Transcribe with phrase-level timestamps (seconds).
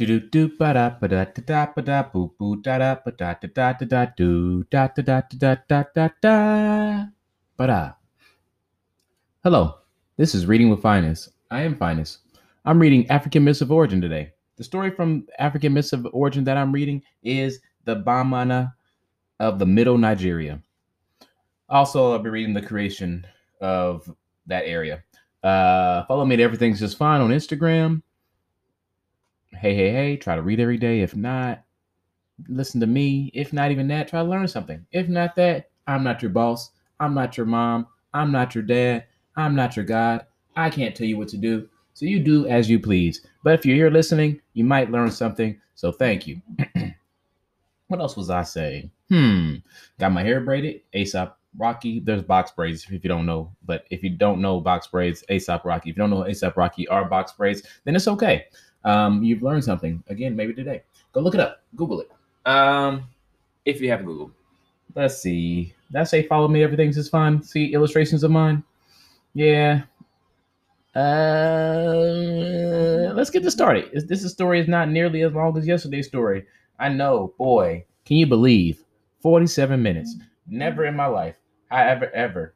[0.00, 2.94] do do do ba da ba da da da ba da boo boo da da
[3.04, 7.06] ba da da da da da do da da da da da da da
[7.54, 7.92] ba da.
[9.44, 9.74] Hello,
[10.16, 11.28] this is Reading with Phines.
[11.50, 12.20] I am Phines.
[12.64, 14.32] I'm reading African Myths of Origin today.
[14.56, 18.72] The story from African Myths of Origin that I'm reading is the Bamana
[19.38, 20.62] of the Middle Nigeria.
[21.68, 23.26] Also, I'll be reading the creation
[23.60, 24.10] of
[24.46, 25.04] that area.
[25.42, 28.00] Uh, follow me at Everything's Just Fine on Instagram
[29.52, 31.00] Hey, hey, hey, try to read every day.
[31.00, 31.64] If not,
[32.48, 33.30] listen to me.
[33.34, 34.86] If not even that, try to learn something.
[34.92, 36.70] If not that, I'm not your boss.
[37.00, 37.86] I'm not your mom.
[38.14, 39.04] I'm not your dad.
[39.36, 40.26] I'm not your God.
[40.56, 41.68] I can't tell you what to do.
[41.94, 43.26] So you do as you please.
[43.42, 45.60] But if you're here listening, you might learn something.
[45.74, 46.40] So thank you.
[47.88, 48.90] what else was I saying?
[49.08, 49.56] Hmm.
[49.98, 50.82] Got my hair braided.
[50.94, 52.00] ASAP Rocky.
[52.00, 53.52] There's box braids if you don't know.
[53.64, 55.90] But if you don't know box braids, ASAP Rocky.
[55.90, 58.46] If you don't know ASAP Rocky are box braids, then it's okay.
[58.84, 60.82] Um, you've learned something again, maybe today.
[61.12, 61.62] Go look it up.
[61.76, 62.10] Google it.
[62.46, 63.04] Um,
[63.64, 64.30] if you have Google.
[64.94, 65.74] Let's see.
[65.94, 66.62] I say follow me?
[66.62, 67.42] Everything's just fine.
[67.42, 68.62] See illustrations of mine.
[69.34, 69.82] Yeah.
[70.94, 71.92] Uh,
[73.14, 73.90] let's get this started.
[74.08, 76.46] This story is not nearly as long as yesterday's story.
[76.78, 77.84] I know, boy.
[78.04, 78.82] Can you believe?
[79.22, 80.16] 47 minutes.
[80.48, 81.36] Never in my life
[81.70, 82.54] I ever ever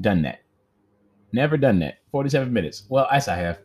[0.00, 0.40] done that.
[1.32, 1.98] Never done that.
[2.10, 2.84] 47 minutes.
[2.88, 3.60] Well, yes, I have.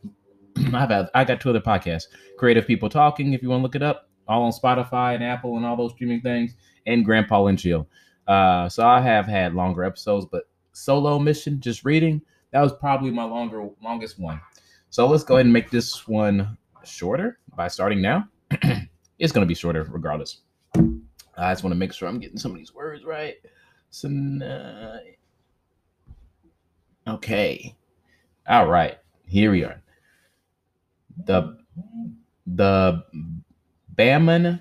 [0.73, 2.07] I've had, I got two other podcasts.
[2.37, 5.57] Creative People Talking, if you want to look it up, all on Spotify and Apple
[5.57, 7.87] and all those streaming things, and Grandpa and Chill.
[8.27, 13.11] Uh, so I have had longer episodes, but solo mission, just reading, that was probably
[13.11, 14.39] my longer longest one.
[14.89, 18.29] So let's go ahead and make this one shorter by starting now.
[19.19, 20.41] it's going to be shorter regardless.
[21.37, 23.35] I just want to make sure I'm getting some of these words right.
[23.89, 24.99] So, uh,
[27.09, 27.75] okay.
[28.47, 28.97] All right.
[29.27, 29.81] Here we are.
[31.23, 31.57] The
[32.45, 33.03] the
[33.89, 34.59] Baman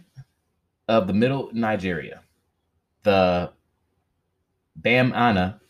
[0.88, 2.22] of the Middle Nigeria.
[3.02, 3.52] The
[4.80, 5.60] Bamana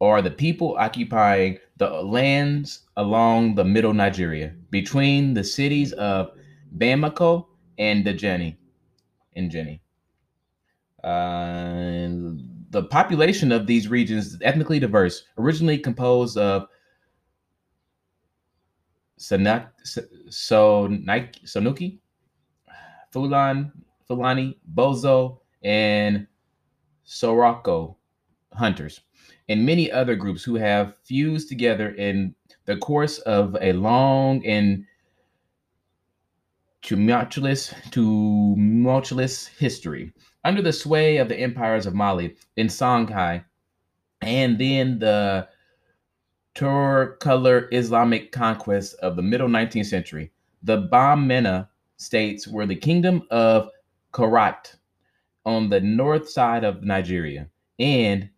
[0.00, 6.32] are the people occupying the lands along the Middle Nigeria between the cities of
[6.76, 7.46] Bamako
[7.78, 8.56] and Djeni
[9.34, 9.80] in Jenny.
[11.04, 12.08] Uh,
[12.70, 16.66] the population of these regions is ethnically diverse, originally composed of
[19.22, 19.68] Sanak,
[20.30, 22.00] so, Nike, Sanuki,
[23.14, 23.70] Fulan,
[24.08, 26.26] Fulani, Bozo, and
[27.06, 27.94] Soroko
[28.52, 29.00] hunters,
[29.48, 32.34] and many other groups who have fused together in
[32.64, 34.84] the course of a long and
[36.82, 40.12] tumultuous, tumultuous history.
[40.42, 43.44] Under the sway of the empires of Mali and Songhai,
[44.20, 45.46] and then the
[46.54, 50.30] Tukulor Islamic conquest of the middle 19th century,
[50.62, 53.70] the Bamana states were the kingdom of
[54.12, 54.74] Karat
[55.44, 57.48] on the north side of Nigeria
[57.78, 58.28] and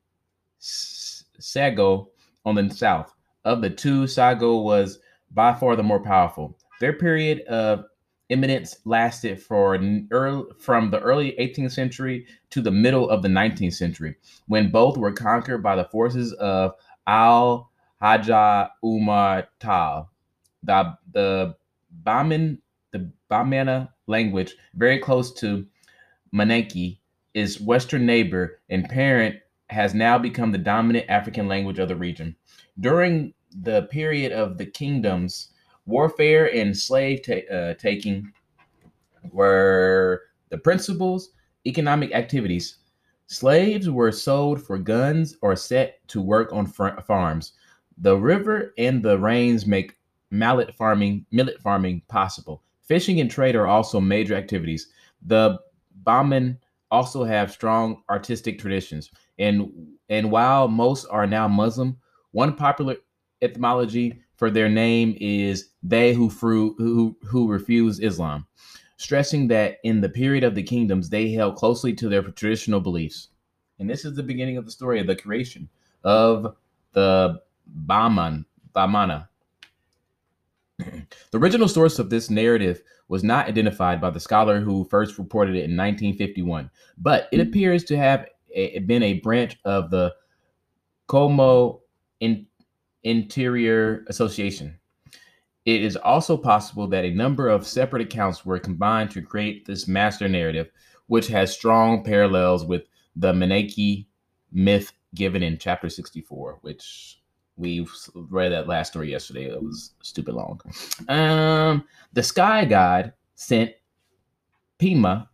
[0.59, 2.11] Sago
[2.45, 3.13] on the south.
[3.45, 5.01] Of the two, Sago was
[5.33, 6.57] by far the more powerful.
[6.81, 7.85] Their period of
[8.31, 9.79] eminence lasted for
[10.11, 14.97] early, from the early 18th century to the middle of the 19th century, when both
[14.97, 16.75] were conquered by the forces of
[17.07, 17.71] Al
[18.05, 20.11] Haja Umar Tal.
[20.63, 21.55] The, the
[21.91, 22.61] Baman,
[22.91, 25.65] the Bamana language, very close to
[26.35, 26.99] Maneki,
[27.33, 29.37] is western neighbor and parent
[29.71, 32.37] has now become the dominant African language of the region.
[32.79, 33.33] During
[33.63, 35.49] the period of the kingdoms,
[35.87, 38.31] warfare and slave ta- uh, taking
[39.33, 41.31] were the principles
[41.67, 42.77] economic activities
[43.29, 47.55] slaves were sold for guns or set to work on fr- farms
[47.99, 49.97] the river and the rains make
[50.31, 52.63] mallet farming millet farming possible.
[52.83, 54.89] Fishing and trade are also major activities.
[55.23, 55.59] The
[56.03, 56.59] Baman
[56.91, 59.11] also have strong artistic traditions.
[59.39, 59.71] And
[60.09, 61.97] and while most are now muslim
[62.33, 62.97] one popular
[63.43, 68.47] etymology for their name is they who fru- who who refuse Islam,
[68.97, 73.29] stressing that in the period of the kingdoms they held closely to their traditional beliefs.
[73.79, 75.69] And this is the beginning of the story of the creation
[76.03, 76.57] of
[76.93, 79.29] the Baman Bamana.
[80.79, 81.07] the
[81.39, 85.65] original source of this narrative was not identified by the scholar who first reported it
[85.65, 90.15] in 1951, but it appears to have a, been a branch of the
[91.09, 91.81] Komo
[92.21, 92.47] in
[93.03, 94.79] Interior Association.
[95.65, 99.89] It is also possible that a number of separate accounts were combined to create this
[99.89, 100.71] master narrative,
[101.07, 102.85] which has strong parallels with
[103.17, 104.07] the Maneki
[104.53, 107.21] myth given in chapter 64, which
[107.57, 109.45] we read that last story yesterday.
[109.45, 110.61] It was stupid long.
[111.09, 113.73] Um, the sky god sent
[114.79, 115.29] Pima,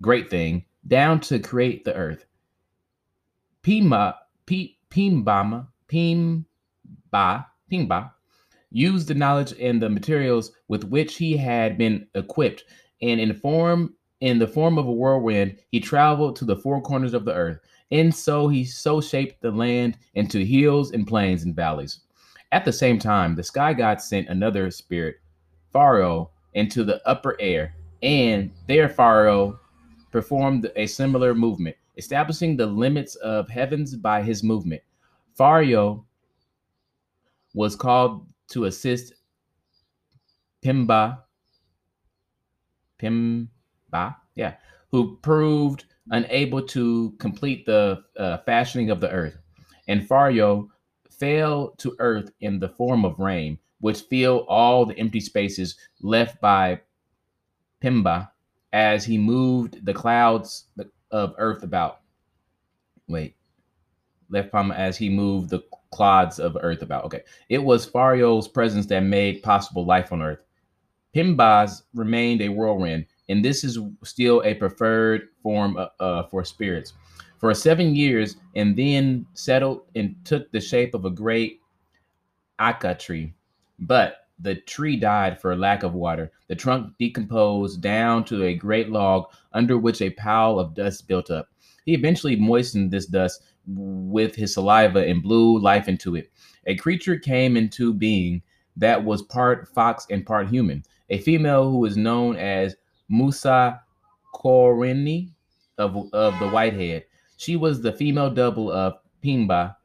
[0.00, 2.26] great thing, down to create the earth.
[3.62, 4.16] Pima,
[4.46, 8.10] P, Pimbama, Pimba, Pimba,
[8.70, 12.64] used the knowledge and the materials with which he had been equipped,
[13.00, 17.12] and in form in the form of a whirlwind, he traveled to the four corners
[17.12, 17.58] of the earth.
[17.90, 22.00] And so he so shaped the land into hills and plains and valleys.
[22.52, 25.16] At the same time, the sky god sent another spirit,
[25.72, 29.58] Faro, into the upper air, and there Faro
[30.12, 34.82] performed a similar movement, establishing the limits of heavens by his movement.
[35.34, 36.06] Faro
[37.54, 39.14] was called to assist
[40.62, 41.18] Pimba,
[43.92, 44.54] Pimba, yeah,
[44.90, 49.38] who proved unable to complete the uh, fashioning of the earth.
[49.88, 50.70] And Faro
[51.10, 56.40] fell to earth in the form of rain, which filled all the empty spaces left
[56.40, 56.80] by
[57.82, 58.30] Pimba
[58.72, 60.66] as he moved the clouds
[61.10, 62.00] of earth about.
[63.08, 63.36] Wait,
[64.30, 65.62] left Pimba as he moved the
[65.92, 67.04] clods of earth about.
[67.04, 67.22] Okay.
[67.48, 70.42] It was Faro's presence that made possible life on earth.
[71.14, 76.94] Pimba's remained a whirlwind, and this is still a preferred form uh, uh, for spirits.
[77.38, 81.60] For seven years, and then settled and took the shape of a great
[82.58, 83.34] aca tree.
[83.80, 86.30] But the tree died for lack of water.
[86.48, 91.30] The trunk decomposed down to a great log under which a pile of dust built
[91.30, 91.48] up.
[91.84, 96.30] He eventually moistened this dust with his saliva and blew life into it.
[96.66, 98.42] A creature came into being
[98.76, 102.76] that was part fox and part human, a female who is known as
[103.12, 103.82] Musa
[104.34, 105.30] Korini
[105.76, 107.04] of, of the Whitehead.
[107.36, 109.76] She was the female double of Pimba,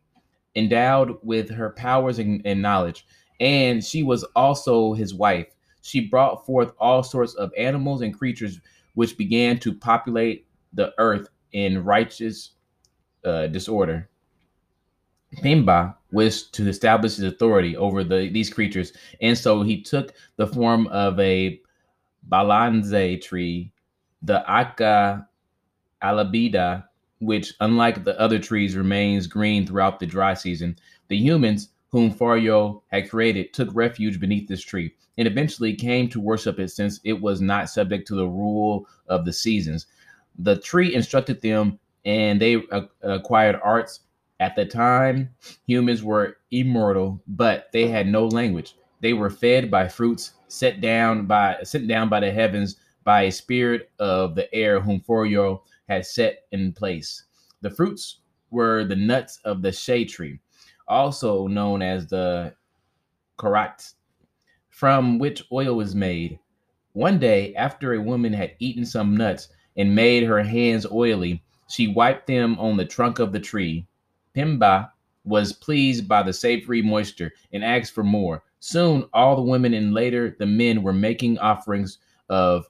[0.56, 3.06] endowed with her powers and, and knowledge,
[3.40, 5.48] and she was also his wife.
[5.82, 8.60] She brought forth all sorts of animals and creatures
[8.96, 12.52] which began to populate the earth in righteous
[13.26, 14.10] uh, disorder.
[15.44, 20.48] Pimba wished to establish his authority over the, these creatures, and so he took the
[20.48, 21.60] form of a
[22.30, 23.72] balanze tree,
[24.22, 25.28] the Aca
[26.02, 26.86] alabida,
[27.20, 30.78] which, unlike the other trees, remains green throughout the dry season.
[31.08, 36.20] The humans, whom Fario had created, took refuge beneath this tree and eventually came to
[36.20, 39.88] worship it since it was not subject to the rule of the seasons.
[40.38, 42.62] The tree instructed them and they
[43.02, 44.02] acquired arts.
[44.40, 45.32] At the time,
[45.66, 48.76] humans were immortal, but they had no language.
[49.00, 53.32] They were fed by fruits set down by sent down by the heavens by a
[53.32, 57.24] spirit of the air whom Forio had set in place.
[57.62, 60.40] The fruits were the nuts of the shade tree,
[60.88, 62.56] also known as the
[63.40, 63.94] karat,
[64.70, 66.40] from which oil was made.
[66.94, 71.88] One day, after a woman had eaten some nuts and made her hands oily, she
[71.88, 73.88] wiped them on the trunk of the tree.
[74.36, 74.92] Pimba
[75.24, 78.44] was pleased by the savory moisture and asked for more.
[78.59, 82.00] Soon, all the women and later the men were making offerings
[82.30, 82.68] of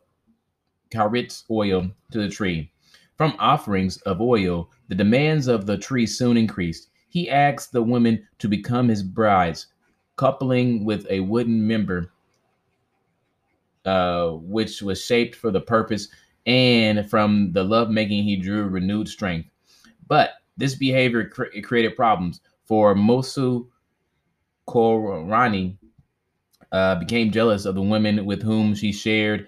[0.92, 2.72] karitz oil to the tree.
[3.16, 6.90] From offerings of oil, the demands of the tree soon increased.
[7.10, 9.68] He asked the women to become his brides,
[10.18, 12.12] coupling with a wooden member,
[13.86, 16.10] uh, which was shaped for the purpose
[16.48, 19.50] and from the lovemaking, he drew renewed strength.
[20.08, 23.68] But this behavior cre- created problems for Mosu
[24.68, 25.78] Korani.
[26.72, 29.48] Uh, became jealous of the women with whom she shared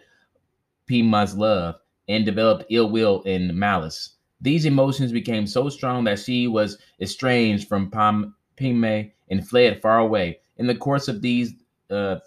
[0.87, 1.75] Pima's love
[2.07, 4.15] and developed ill will and malice.
[4.41, 9.99] These emotions became so strong that she was estranged from Pam, Pime and fled far
[9.99, 10.39] away.
[10.57, 11.53] In the course of these
[11.89, 12.17] uh,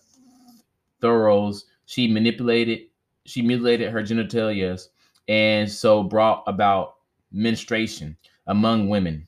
[1.00, 1.52] thorough,
[1.86, 2.80] she manipulated
[3.24, 4.80] she mutilated her genitalia
[5.28, 6.96] and so brought about
[7.30, 9.26] menstruation among women.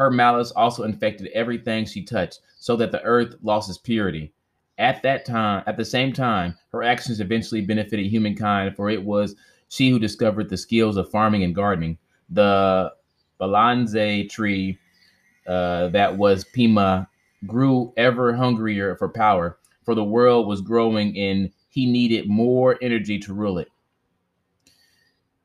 [0.00, 4.32] Her malice also infected everything she touched, so that the earth lost its purity.
[4.78, 9.36] At that time, at the same time, her actions eventually benefited humankind, for it was
[9.68, 11.98] she who discovered the skills of farming and gardening.
[12.30, 12.94] The
[13.38, 14.78] balanze tree
[15.46, 17.06] uh, that was Pima
[17.46, 23.18] grew ever hungrier for power, for the world was growing and he needed more energy
[23.18, 23.68] to rule it.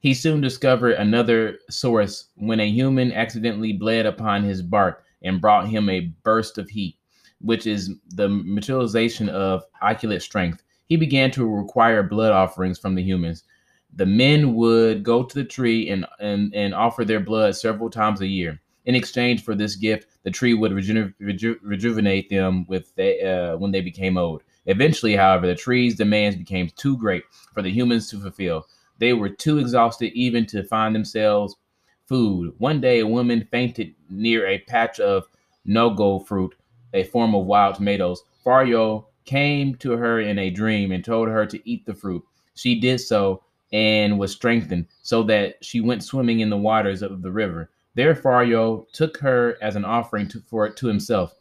[0.06, 5.68] He soon discovered another source when a human accidentally bled upon his bark and brought
[5.68, 7.00] him a burst of heat,
[7.42, 10.62] which is the materialization of oculate strength.
[10.86, 13.46] He began to require blood offerings from the humans.
[13.96, 18.22] The men would go to the tree and, and, and offer their blood several times
[18.22, 18.62] a year.
[18.86, 23.58] In exchange for this gift, the tree would reju- reju- rejuvenate them with the, uh,
[23.58, 24.44] when they became old.
[24.68, 27.24] Eventually, however, the tree's demands became too great
[27.56, 28.68] for the humans to fulfill.
[29.00, 31.56] They were too exhausted even to find themselves
[32.08, 32.54] food.
[32.58, 35.25] One day, a woman fainted near a patch of
[35.68, 36.56] nogo fruit,
[36.94, 38.24] a form of wild tomatoes.
[38.46, 42.24] Fario came to her in a dream and told her to eat the fruit.
[42.54, 47.22] She did so and was strengthened, so that she went swimming in the waters of
[47.22, 47.72] the river.
[47.96, 51.34] There, Fario took her as an offering to, for to himself.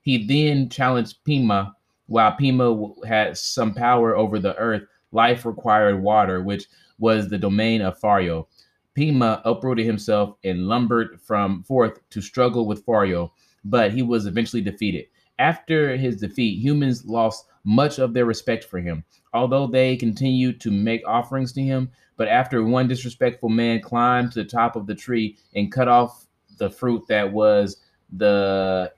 [0.00, 1.74] He then challenged Pima.
[2.06, 6.66] While Pima had some power over the earth, life required water, which
[6.98, 8.46] was the domain of Fario.
[8.94, 13.30] Pima uprooted himself and lumbered from forth to struggle with Fario,
[13.64, 15.06] but he was eventually defeated.
[15.38, 20.70] After his defeat, humans lost much of their respect for him, although they continued to
[20.70, 21.90] make offerings to him.
[22.16, 26.26] But after one disrespectful man climbed to the top of the tree and cut off
[26.58, 27.76] the fruit that was
[28.10, 28.92] the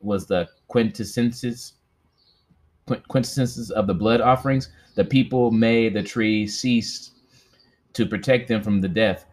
[0.00, 1.72] was the quintessences
[2.86, 7.12] quintessences of the blood offerings, the people made the tree cease
[7.94, 9.26] to protect them from the death.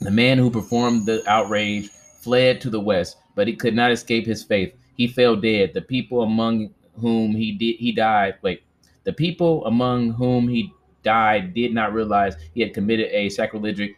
[0.00, 4.26] The man who performed the outrage fled to the west, but he could not escape
[4.26, 4.74] his faith.
[4.96, 5.74] He fell dead.
[5.74, 8.36] The people among whom he did he died.
[8.42, 8.62] Wait,
[9.04, 10.72] the people among whom he
[11.02, 13.90] died did not realize he had committed a sacrilegious,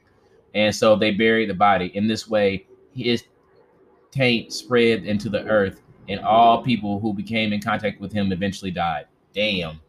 [0.55, 1.87] and so they buried the body.
[1.95, 3.25] In this way, his
[4.11, 8.71] taint spread into the earth, and all people who became in contact with him eventually
[8.71, 9.07] died.
[9.35, 9.81] Damn.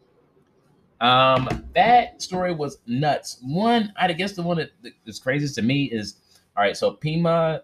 [1.00, 3.38] Um, that story was nuts.
[3.42, 4.70] One, I guess the one that
[5.04, 6.16] is craziest to me is
[6.56, 6.76] all right.
[6.76, 7.62] So Pima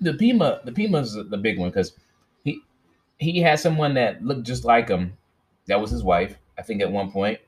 [0.00, 1.92] the Pima, the Pima's the big one because
[2.44, 2.60] he
[3.18, 5.16] he had someone that looked just like him.
[5.66, 7.38] That was his wife, I think, at one point.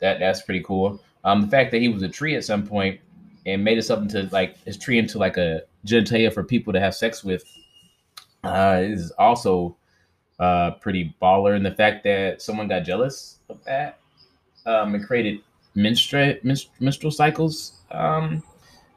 [0.00, 1.00] That that's pretty cool.
[1.24, 3.00] Um, the fact that he was a tree at some point
[3.46, 6.80] and made it something to like his tree into like a genitalia for people to
[6.80, 7.44] have sex with
[8.44, 9.76] uh, is also
[10.38, 11.56] uh, pretty baller.
[11.56, 13.98] And the fact that someone got jealous of that
[14.66, 15.40] um, and created
[15.74, 18.42] menstrual cycles um,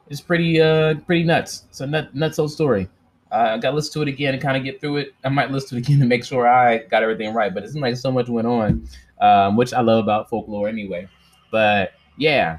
[0.08, 1.64] it's pretty uh pretty nuts.
[1.68, 2.88] It's a nut nutso story.
[3.30, 5.14] Uh, I got to listen to it again and kind of get through it.
[5.22, 7.52] I might listen to it again to make sure I got everything right.
[7.52, 8.88] But it like so much went on,
[9.20, 11.08] um, which I love about folklore anyway.
[11.52, 12.58] But yeah,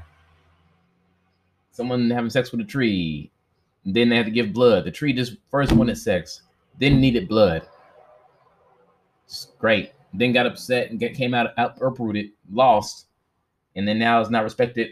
[1.72, 3.30] someone having sex with a tree,
[3.84, 4.84] then they have to give blood.
[4.84, 6.42] The tree just first wanted sex,
[6.80, 7.68] then needed blood.
[9.26, 9.92] It's great.
[10.12, 13.06] Then got upset and get, came out, out uprooted, lost,
[13.76, 14.90] and then now it's not respected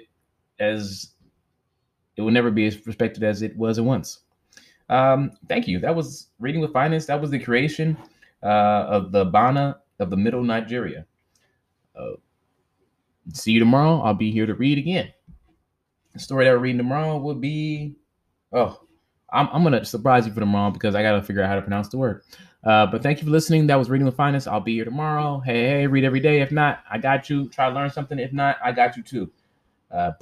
[0.61, 1.09] as
[2.17, 4.21] it will never be as respected as it was at once.
[4.89, 5.79] Um, thank you.
[5.81, 7.07] That was Reading with Phines.
[7.07, 7.97] That was the creation
[8.43, 8.47] uh,
[8.89, 11.05] of the Bana of the Middle Nigeria.
[11.99, 12.13] Uh,
[13.33, 14.01] see you tomorrow.
[14.01, 15.13] I'll be here to read again.
[16.13, 17.97] The story that we're reading tomorrow will be,
[18.53, 18.81] oh,
[19.31, 21.63] I'm, I'm to surprise you for tomorrow because I got to figure out how to
[21.63, 22.23] pronounce the word.
[22.65, 23.67] Uh, but thank you for listening.
[23.67, 24.47] That was Reading with Phines.
[24.47, 25.41] I'll be here tomorrow.
[25.41, 26.41] Hey, hey, read every day.
[26.41, 27.49] If not, I got you.
[27.49, 28.19] Try to learn something.
[28.19, 29.31] If not, I got you too.
[29.91, 30.13] Uh,